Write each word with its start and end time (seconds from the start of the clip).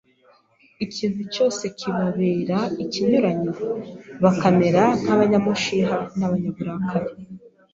Ikintu 0.85 1.21
cyose 1.33 1.63
kibabera 1.77 2.57
ikinyuranyo, 2.83 3.53
bakamera 4.23 4.83
nk’abanyamushiha 5.01 5.97
n’abanyaburakari. 6.17 7.11